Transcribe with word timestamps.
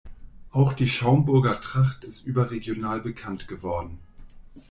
Auch 0.49 0.73
die 0.73 0.87
Schaumburger 0.87 1.61
Tracht 1.61 2.05
ist 2.05 2.21
überregional 2.25 3.01
bekannt 3.01 3.47
geworden. 3.47 3.99